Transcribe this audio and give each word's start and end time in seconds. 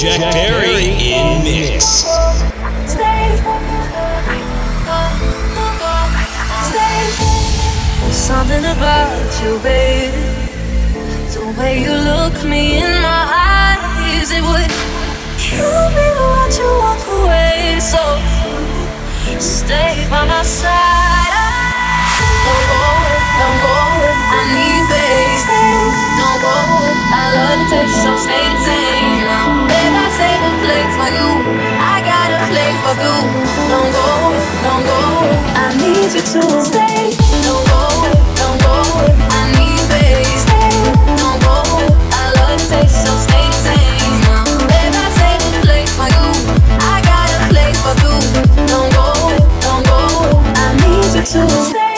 Stay. 0.00 0.18
Jack 0.18 0.32
Berry 0.32 0.88
in 1.12 1.44
mix. 1.44 2.04
There's 8.00 8.16
something 8.16 8.64
about 8.64 9.42
you, 9.42 9.58
baby. 9.60 10.16
The 11.34 11.54
way 11.58 11.82
you 11.82 11.92
look 11.92 12.44
me 12.44 12.78
in 12.78 13.02
my 13.02 13.24
eyes, 13.28 14.30
it 14.30 14.42
would 14.42 14.70
kill 15.38 15.90
me 15.90 16.06
to 16.16 16.24
watch 16.34 16.58
you 16.58 16.70
walk 16.80 17.02
away. 17.20 17.78
So 17.80 18.02
stay 19.38 20.06
by 20.10 20.24
my 20.26 20.42
side. 20.42 21.34
Don't 22.44 22.64
go 22.70 22.76
away, 22.96 23.20
don't 23.38 23.58
go 23.62 23.70
away. 23.70 24.14
I 24.32 24.42
need 24.54 24.69
I 26.42 27.34
love 27.36 27.58
the 27.60 27.76
taste, 27.76 28.00
stay 28.24 28.48
I 29.92 30.08
save 30.16 30.40
a 30.40 30.52
place 30.64 30.94
for 30.96 31.10
you. 31.12 31.28
I 31.76 32.00
got 32.00 32.32
a 32.32 32.40
place 32.48 32.80
for. 32.80 32.96
Don't 33.68 33.92
go 33.92 34.08
don't 34.64 34.82
go. 34.88 35.00
I 35.52 35.76
need 35.76 36.08
you 36.16 36.24
to 36.24 36.42
stay. 36.64 37.12
Don't 37.44 37.64
go 37.68 37.82
don't 38.40 38.58
go. 38.64 38.74
I 39.28 39.52
need 39.52 39.84
space. 39.84 40.44
Don't 41.20 41.40
go. 41.44 41.60
I 42.08 42.32
love 42.40 42.56
the 42.56 42.66
taste, 42.72 43.04
stay 43.28 43.46
I 44.96 45.08
save 45.20 45.44
a 45.44 45.60
place 45.60 45.92
for 45.92 46.08
you. 46.08 46.26
I 46.80 47.04
got 47.04 47.28
a 47.36 47.40
place 47.52 47.78
for. 47.84 47.94
Don't 48.66 48.90
go 48.96 49.12
don't 49.60 49.84
go. 49.84 50.40
I 50.56 50.72
need 50.80 51.04
you 51.04 51.20
to 51.20 51.48
stay. 51.68 51.89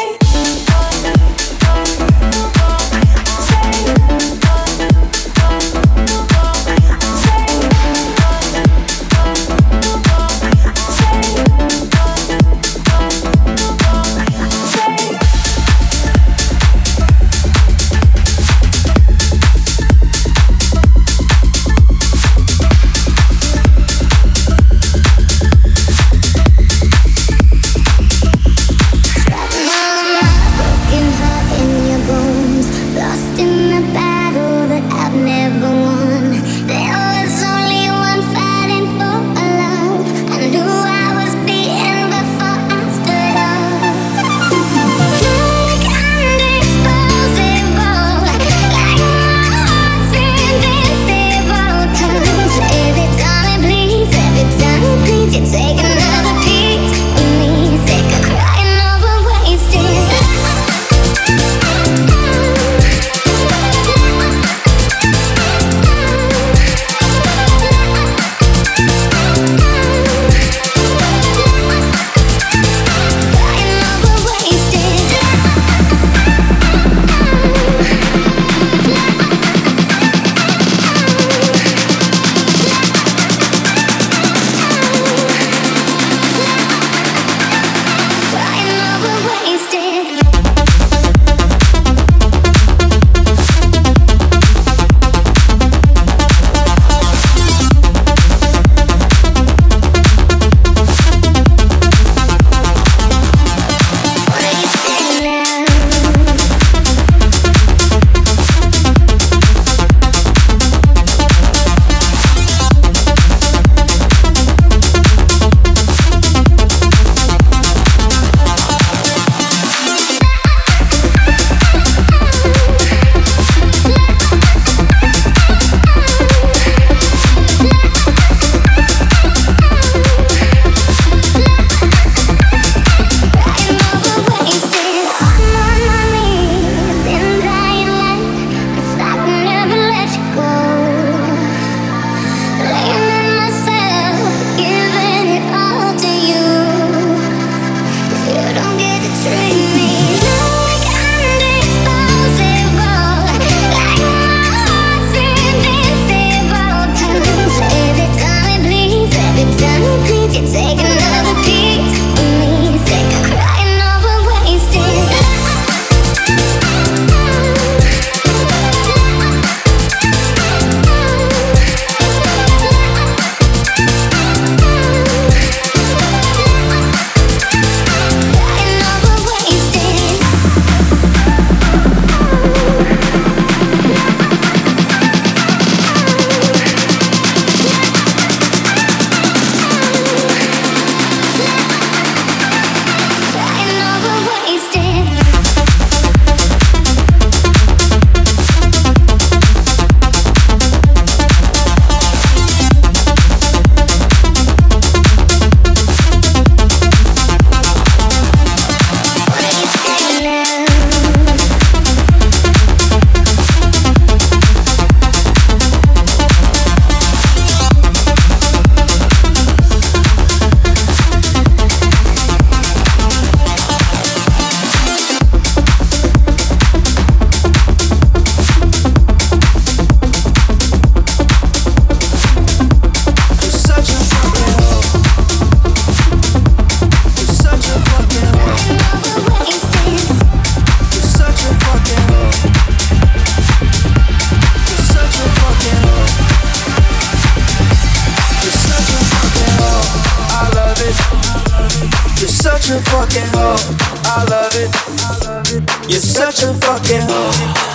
You're 255.88 256.00
such 256.00 256.40
a 256.40 256.56
fucking 256.56 257.04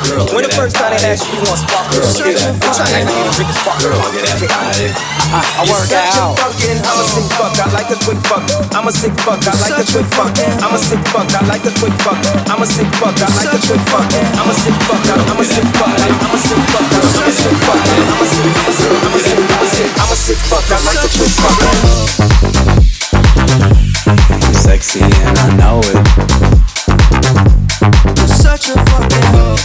girl. 0.09 0.25
When 0.33 0.41
the 0.41 0.49
first 0.57 0.73
time 0.73 0.89
they 0.89 1.05
asked 1.05 1.29
you, 1.29 1.37
you 1.37 1.45
want 1.45 1.61
spark, 1.61 1.85
girl, 1.93 2.01
look 2.01 2.25
at 2.25 2.33
that 2.33 2.57
body. 2.57 2.81
I'm 2.81 3.05
trying 3.05 3.05
to 3.05 3.29
drink 3.37 3.49
a 3.49 3.57
spark, 3.61 3.77
girl, 3.85 3.93
look 4.01 4.17
at 4.17 4.25
that. 4.25 5.17
I 5.27 5.69
work 5.69 5.91
out. 5.93 6.39
Fucking, 6.39 6.81
I'm 6.81 6.97
a 6.97 7.05
sick 7.05 7.29
fuck. 7.35 7.53
I 7.59 7.69
like 7.75 7.93
a 7.93 7.97
quick 7.99 8.17
fuck. 8.25 8.41
I'm 8.73 8.87
a 8.87 8.91
sick 8.95 9.13
fuck. 9.21 9.43
I 9.43 9.53
like 9.59 9.77
a 9.77 9.85
quick 9.85 10.07
fuck. 10.17 10.33
I'm 10.63 10.73
a 10.73 10.79
sick 10.79 11.03
fuck. 11.13 11.29
I 11.29 11.45
like 11.45 11.67
a 11.67 11.71
quick 11.77 11.93
fuck. 12.01 12.17
I'm 12.47 12.57
a 12.57 12.65
sick 12.65 12.87
fuck. 12.97 13.13
I 13.19 13.27
like 13.37 13.53
a 13.53 13.59
quick 13.61 13.83
fuck. 13.91 14.07
I'm 14.07 14.49
a 14.49 14.55
sick 14.55 14.73
fuck. 14.87 15.03
I'm 15.05 15.37
a 15.37 15.45
sick 15.45 15.67
fuck. 15.77 15.93
I'm 15.93 16.33
a 16.33 16.37
sick 16.41 16.63
fuck. 16.73 16.89
I'm 16.89 17.21
a 17.21 17.29
sick 17.29 17.53
fuck. 17.61 17.83
I'm 17.83 18.17
a 18.17 18.25
sick. 18.25 18.49
I'm 18.49 18.63
a 18.63 18.73
sick. 18.73 18.97
I'm 19.03 19.13
a 19.13 19.19
sick. 19.19 19.43
I'm 19.45 19.61
a 19.61 19.67
sick. 19.67 19.91
I'm 19.93 20.09
a 20.09 20.17
sick 20.17 20.39
fuck. 20.47 20.65
I 20.71 20.79
like 20.89 21.03
a 21.03 21.09
quick 21.13 21.29
fuck. 24.41 24.46
I'm 24.67 24.73
sexy 24.73 24.99
and 24.99 25.37
I 25.39 25.55
know 25.55 25.79
it. 25.79 25.95
I'm 28.19 28.27
Such 28.27 28.67
a 28.67 28.75
fucking 28.75 29.27
hoe. 29.31 29.55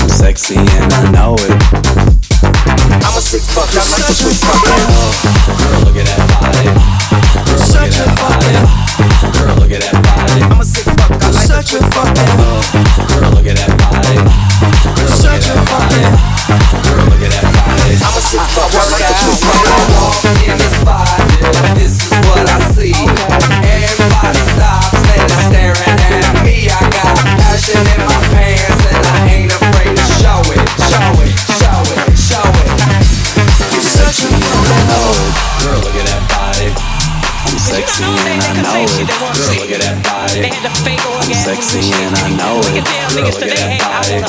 I'm 0.00 0.08
sexy 0.08 0.56
and 0.56 0.88
I 0.90 1.10
know 1.12 1.36
it. 1.36 1.52
I'm 3.04 3.12
a 3.12 3.20
sick 3.20 3.44
fuck, 3.52 3.68
I'm 3.76 3.84
like 3.92 4.08
a 4.08 4.16
quick 4.16 4.40
fuck. 4.40 4.56
Girl, 4.64 5.84
look 5.84 6.00
at 6.00 6.08
that 6.08 6.24
body. 6.32 6.72
Girl, 7.44 7.60
look 7.60 7.76
at 7.76 7.92
that 7.92 8.08
body. 8.16 8.56
Girl, 9.36 9.52
look 9.60 9.68
at 9.68 9.84
that 9.84 10.00
body. 10.00 10.40
I'm 10.40 10.56
a 10.56 10.64
sick 10.64 10.88
fuck, 10.96 11.12
I 11.12 11.28
like 11.28 11.44
such 11.44 11.76
a 11.76 11.84
fucking 11.92 12.32
hoe. 12.40 12.64
Girl, 13.04 13.36
look 13.36 13.52
at 13.52 13.60
that 13.60 13.68
body. 13.84 14.16
Girl, 14.16 15.12
look 15.12 15.28
at 15.28 15.44
that 15.44 15.60
body. 15.68 16.08
Girl, 16.88 17.04
look 17.04 17.20
at 17.20 17.36
that 17.36 17.52
body. 17.52 18.00
I'm 18.00 18.16
a 18.16 18.22
sick 18.24 18.40
fuck, 18.56 18.72
I 18.72 18.88
like 18.96 19.04
a 19.04 19.14
quick 19.28 19.44
When 19.44 19.60
I 19.60 19.76
fuck. 19.76 19.92
walk 19.92 20.24
in 20.48 20.56
spot, 20.80 21.04
yeah, 21.36 21.74
this 21.74 22.00
is 22.00 22.10
what 22.26 22.48
I 22.48 22.61
sexy 37.92 38.08
and 38.24 38.40
I 38.40 38.56
know 38.56 38.80
it. 38.80 39.04
Girl, 39.04 39.52
look 39.52 39.68
at 39.68 39.80
that 39.84 40.00
body. 40.00 40.48
I'm 40.48 41.34
sexy 41.36 41.92
and 41.92 42.16
I 42.16 42.32
know 42.32 42.64
it. 42.72 42.80
Girl, 42.88 43.20
look 43.20 43.28
at 43.28 43.52
that 43.52 43.76
body. 43.84 44.24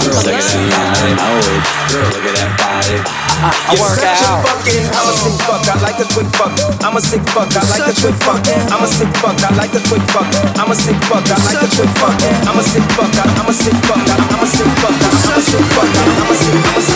Girl, 0.00 0.16
sexy 0.16 0.64
and 0.64 0.72
I 0.72 1.12
know 1.12 1.36
it. 1.36 1.60
Girl, 1.92 2.08
look 2.08 2.24
at 2.24 2.34
that 2.40 2.50
body. 2.56 2.96
I 3.36 3.76
work 3.76 4.00
out. 4.00 4.48
I'm 4.48 5.12
a 5.12 5.12
sick 5.12 5.36
fuck, 5.44 5.60
I 5.68 5.76
like 5.84 6.00
a 6.00 6.08
quick 6.08 6.30
fuck. 6.40 6.56
I'm 6.80 6.96
a 6.96 7.00
sick 7.00 7.20
fuck, 7.36 7.52
I 7.52 7.62
like 7.68 7.84
a 7.84 7.92
quick 8.00 8.16
fuck. 8.24 8.40
I'm 8.72 8.80
a 8.80 8.88
sick 8.88 9.12
fuck, 9.20 9.36
I 9.44 9.52
like 9.60 9.76
a 9.76 9.80
quick 9.84 10.04
fuck. 10.08 10.28
I'm 10.56 10.72
a 10.72 10.74
sick 10.74 10.96
fuck, 11.04 11.26
I 11.28 11.36
like 11.44 11.60
a 11.60 11.68
quick 11.68 11.92
fuck. 12.00 12.16
I'm 12.48 12.56
a 12.56 12.64
sick 12.64 12.86
fuck, 12.96 13.12
I'm 13.12 13.44
a 13.44 13.52
sick 13.52 13.76
fuck. 13.84 14.00
I'm 14.00 14.40
a 14.40 14.48
sick 14.48 14.72
fuck, 14.80 14.96
I'm 14.96 15.36
a 15.36 15.40
sick 15.44 15.64
fuck. 15.76 15.92
I'm 16.16 16.32
a 16.32 16.36
sick, 16.40 16.64
I'm 16.64 16.80
a 16.80 16.80
sick, 16.80 16.95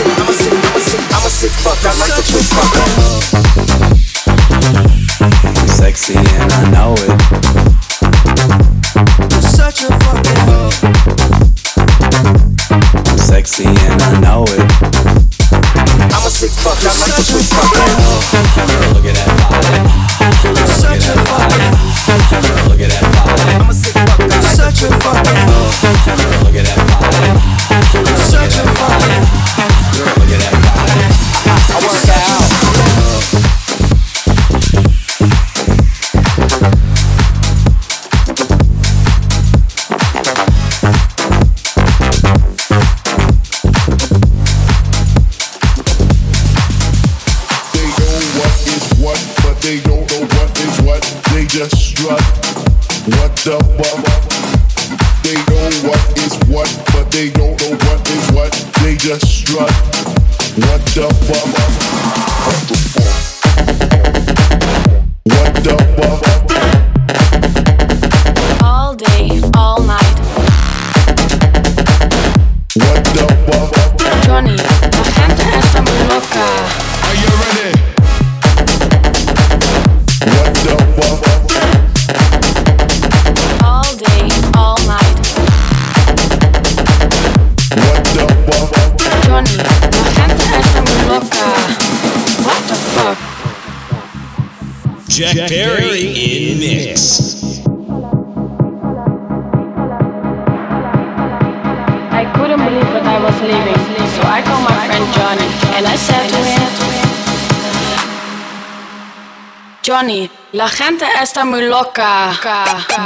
está 111.21 111.45
muy 111.45 111.61
loca. 111.61 112.31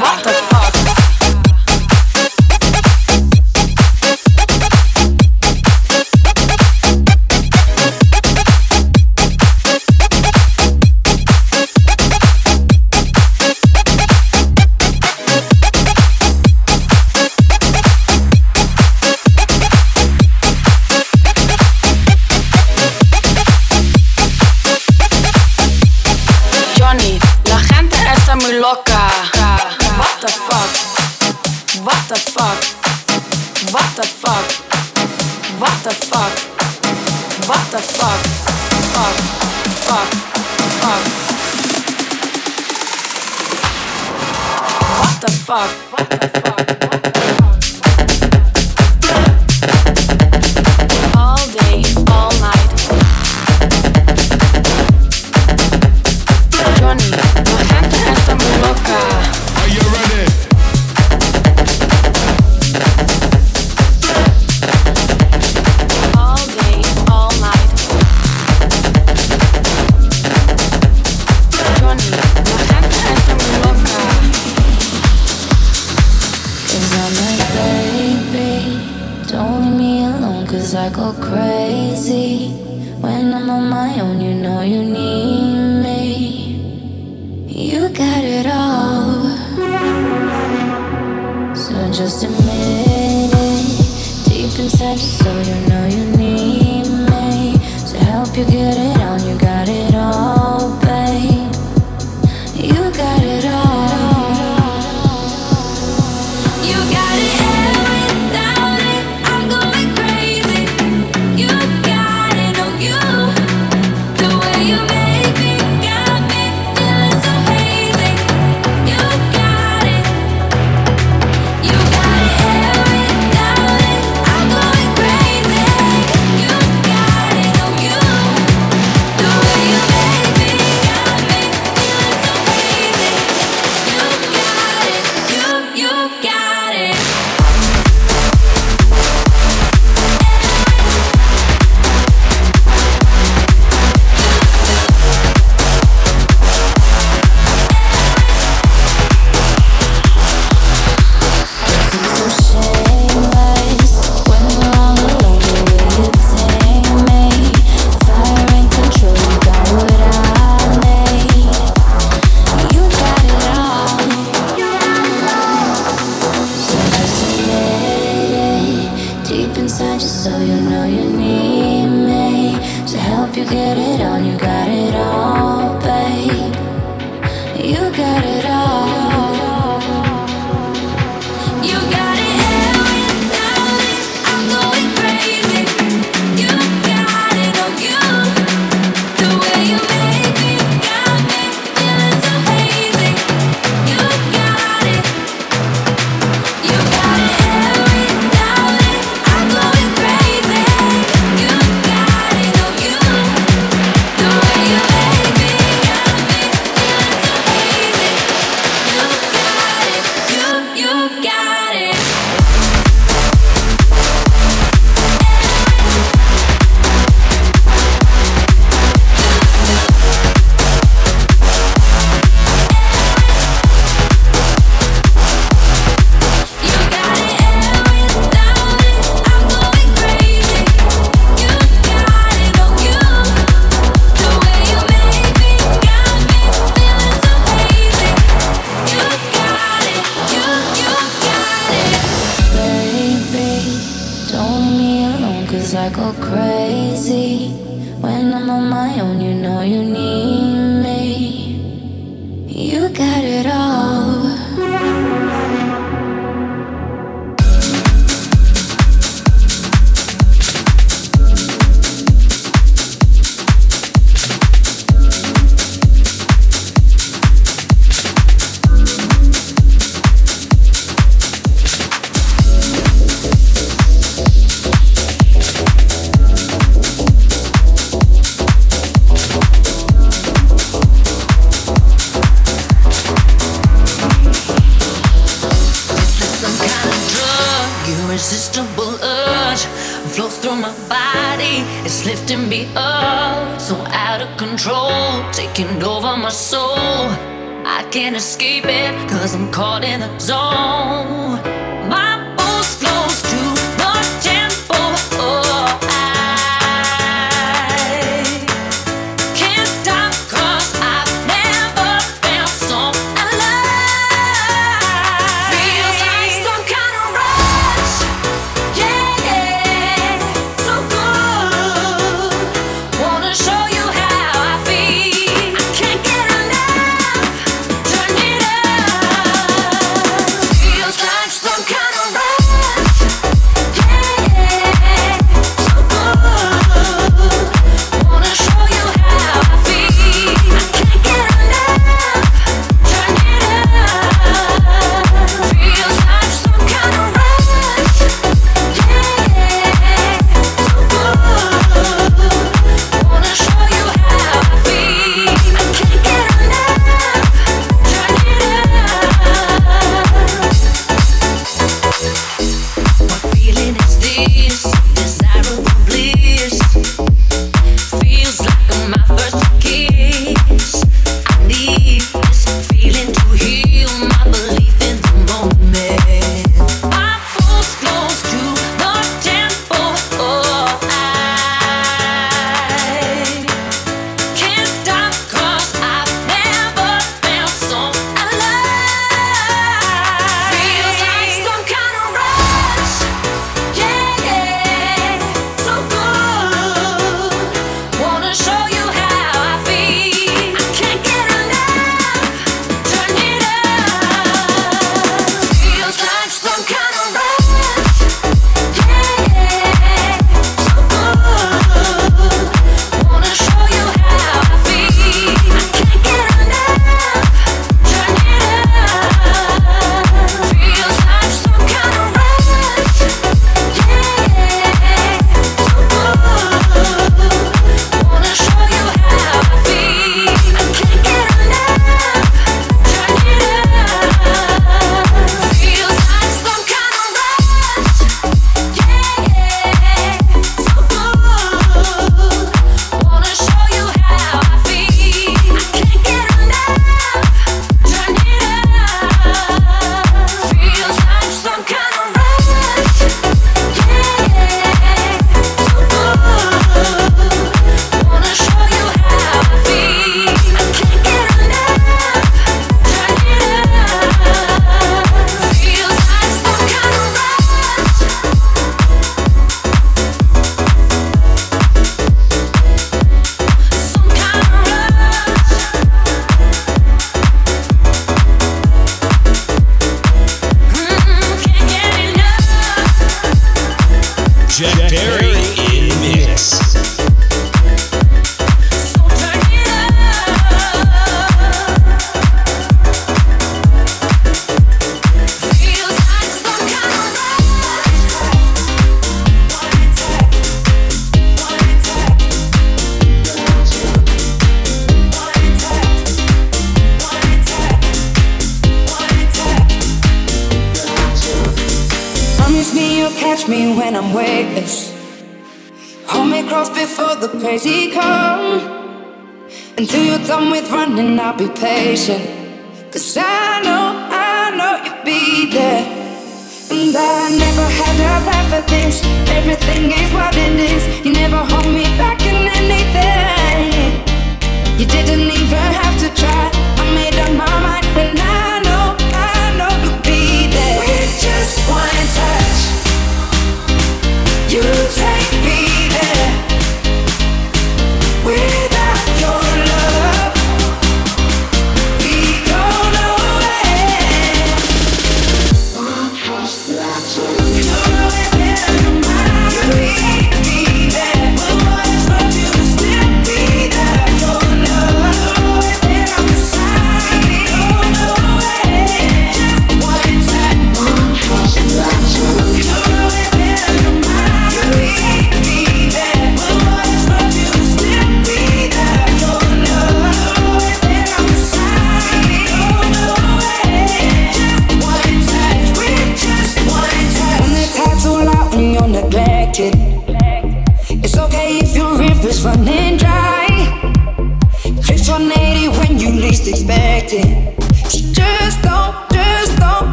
What 0.00 0.22
the 0.22 0.32
fuck? 0.32 0.81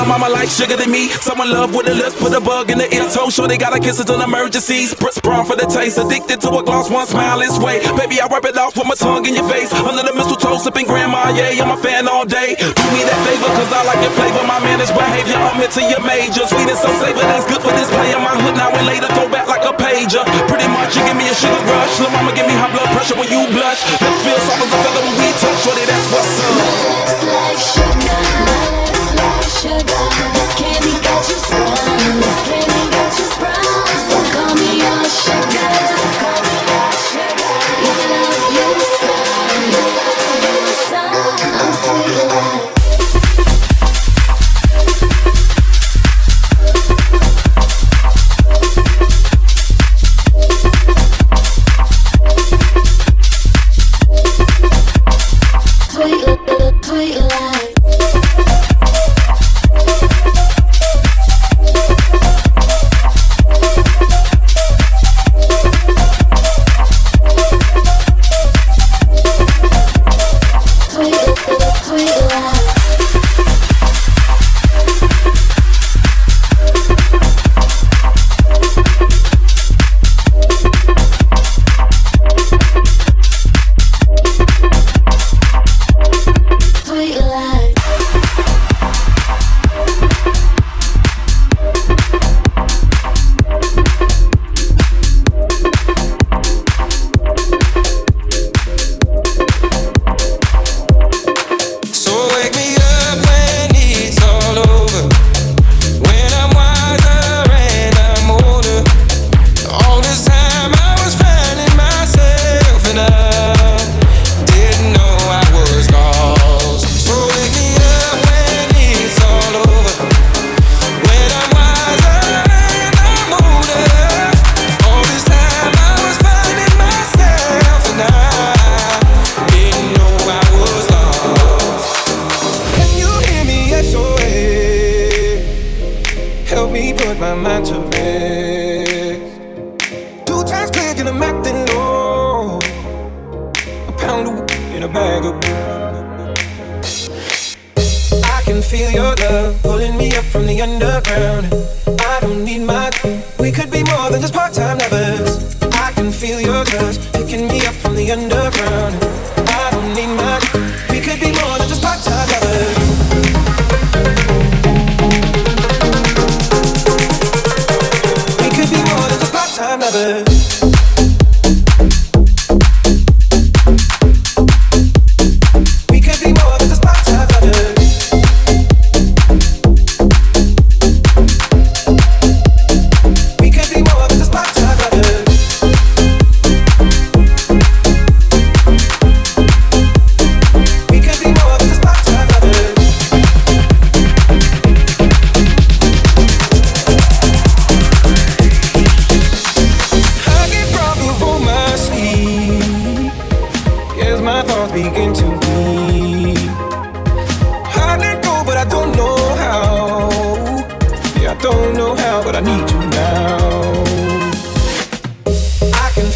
Of 0.00 0.08
mama 0.08 0.32
like 0.32 0.48
sugar 0.48 0.80
to 0.80 0.88
me. 0.88 1.12
Someone 1.20 1.52
love 1.52 1.76
with 1.76 1.84
a 1.84 1.92
lips, 1.92 2.16
put 2.16 2.32
a 2.32 2.40
bug 2.40 2.72
in 2.72 2.80
the 2.80 2.88
ear, 2.88 3.04
toe 3.12 3.28
sure 3.28 3.44
they 3.44 3.60
gotta 3.60 3.76
kiss 3.76 4.00
on 4.00 4.24
emergencies. 4.24 4.96
Spritz 4.96 5.20
prawn 5.20 5.44
for 5.44 5.60
the 5.60 5.68
taste, 5.68 6.00
addicted 6.00 6.40
to 6.40 6.48
a 6.56 6.64
gloss, 6.64 6.88
one 6.88 7.04
smile 7.04 7.44
is 7.44 7.60
way. 7.60 7.84
Baby, 8.00 8.16
I 8.16 8.24
wipe 8.24 8.48
it 8.48 8.56
off 8.56 8.80
with 8.80 8.88
my 8.88 8.96
tongue 8.96 9.28
in 9.28 9.36
your 9.36 9.44
face. 9.44 9.68
Under 9.76 10.00
the 10.00 10.16
mistletoe, 10.16 10.56
sipping 10.56 10.88
Grand 10.88 11.12
Marnier, 11.12 11.52
yeah, 11.52 11.68
I'm 11.68 11.76
a 11.76 11.80
fan 11.84 12.08
all 12.08 12.24
day. 12.24 12.56
Do 12.56 12.86
me 12.96 13.04
that 13.04 13.20
favor, 13.28 13.52
cause 13.52 13.68
I 13.76 13.84
like 13.84 14.00
your 14.00 14.14
flavor. 14.16 14.40
My 14.48 14.56
managed 14.64 14.96
behavior, 14.96 15.36
I'm 15.36 15.60
into 15.60 15.84
your 15.84 16.00
major. 16.00 16.48
Sweet 16.48 16.64
and 16.64 16.80
so 16.80 16.88
savor, 16.96 17.20
that's 17.28 17.44
good 17.44 17.60
for 17.60 17.72
this 17.76 17.92
play 17.92 18.16
in 18.16 18.24
my 18.24 18.32
hood 18.40 18.56
now 18.56 18.72
and 18.72 18.88
later. 18.88 19.08
Throw 19.12 19.28
back 19.28 19.52
like 19.52 19.68
a 19.68 19.76
pager. 19.76 20.24
Pretty 20.48 20.68
much, 20.72 20.96
you 20.96 21.04
give 21.04 21.18
me 21.20 21.28
a 21.28 21.36
sugar 21.36 21.60
rush. 21.68 22.00
Lil' 22.00 22.08
mama, 22.16 22.32
give 22.32 22.48
me 22.48 22.56
high 22.56 22.72
blood 22.72 22.88
pressure 22.96 23.20
when 23.20 23.28
you 23.28 23.44
blush. 23.52 23.84
Let's 24.00 24.16
feel 24.24 24.40
soft 24.48 24.64
as 24.64 24.72
a 24.72 24.78
feather 24.80 25.02
when 25.04 25.16
we 25.20 25.28
touch. 25.44 25.60
Shorty, 25.60 25.84
that's 25.84 26.08
what's 26.08 26.40
up. 26.40 26.56
Looks 26.56 27.20
like 27.28 27.60
sugar, 27.60 28.59
sugar. 29.62 30.00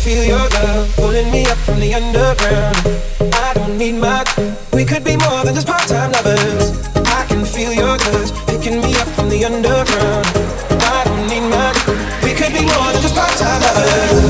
Feel 0.04 0.22
your 0.22 0.46
love 0.50 0.94
pulling 0.96 1.30
me 1.30 1.46
up 1.46 1.56
from 1.56 1.80
the 1.80 1.94
underground. 1.94 2.76
I 3.32 3.54
don't 3.54 3.78
need 3.78 3.98
much. 3.98 4.28
We 4.70 4.84
could 4.84 5.02
be 5.02 5.16
more 5.16 5.42
than 5.44 5.54
just 5.54 5.66
part-time 5.66 6.12
lovers. 6.12 6.76
I 6.94 7.24
can 7.26 7.42
feel 7.46 7.72
your 7.72 7.96
touch 7.96 8.30
picking 8.46 8.82
me 8.82 8.94
up 8.96 9.08
from 9.16 9.30
the 9.30 9.46
underground. 9.46 10.26
I 10.92 11.04
don't 11.06 11.26
need 11.32 11.48
much. 11.48 11.78
We 12.22 12.34
could 12.34 12.52
be 12.52 12.66
more 12.68 12.90
than 12.92 13.00
just 13.00 13.14
part-time 13.14 13.62
lovers. 13.62 14.23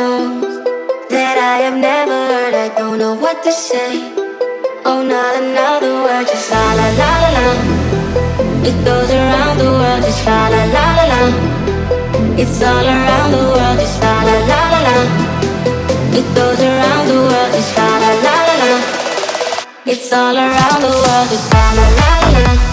songs 0.00 0.54
that 1.14 1.36
I 1.52 1.56
have 1.66 1.78
never 1.90 2.18
heard. 2.32 2.54
I 2.66 2.68
don't 2.80 2.98
know 3.02 3.14
what 3.24 3.36
to 3.46 3.52
say. 3.68 3.90
Oh, 4.88 5.00
not 5.14 5.32
another 5.42 5.92
word, 6.04 6.24
just 6.30 6.48
la 6.52 6.64
la 6.78 6.88
la 7.00 7.12
la 7.22 7.30
la. 7.36 7.46
It 8.68 8.76
goes 8.88 9.10
around 9.20 9.56
the 9.62 9.68
world, 9.78 10.02
just 10.06 10.22
la 10.28 10.40
la 10.54 10.62
la 10.76 10.86
la 10.98 11.04
la. 11.12 11.20
It's 12.42 12.58
all 12.70 12.86
around 12.96 13.30
the 13.36 13.44
world, 13.52 13.76
just 13.82 13.98
la 14.04 14.16
la 14.28 14.36
la 14.50 14.62
la 14.72 14.80
la. 14.88 14.96
It 16.18 16.26
goes 16.38 16.60
around 16.70 17.04
the 17.12 17.18
world, 17.28 17.52
just 17.56 17.72
la 17.78 17.88
la 18.02 18.12
la 18.24 18.36
la 18.48 18.54
la. 18.62 18.72
It's 19.92 20.12
all 20.18 20.36
around 20.46 20.80
the 20.86 20.92
world, 21.04 21.28
just 21.32 21.48
la 21.54 21.64
la 21.78 21.86
la 22.00 22.10
la 22.24 22.42
la. 22.48 22.69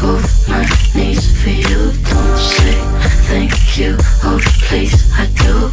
both 0.00 0.48
my 0.48 0.66
knees 0.94 1.30
for 1.42 1.50
you. 1.50 1.92
Don't 2.08 2.38
say 2.38 2.74
thank 3.28 3.78
you, 3.78 3.96
oh 4.24 4.40
please, 4.62 5.10
I 5.12 5.26
do. 5.42 5.69